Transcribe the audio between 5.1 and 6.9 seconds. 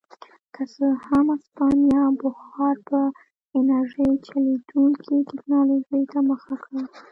ټکنالوژۍ ته مخه کړه.